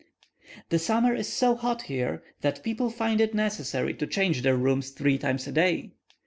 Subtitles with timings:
[0.69, 4.89] The summer is so hot here, that people find it necessary to change their rooms
[4.89, 5.91] three times a day.